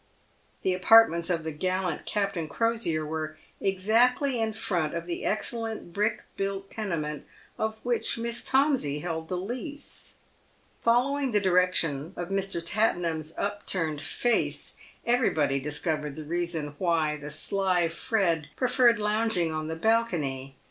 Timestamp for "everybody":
15.05-15.59